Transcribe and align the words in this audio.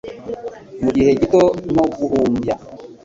mu 0.81 0.89
gihe 0.95 1.09
gito 1.19 1.41
nko 1.71 1.85
guhumbya 1.95 2.55